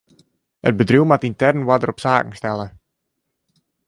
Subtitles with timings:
[0.67, 2.67] It bedriuw moat yntern oarder op saken stelle.